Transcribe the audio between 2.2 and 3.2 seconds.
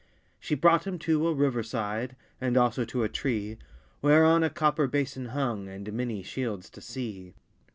And also to a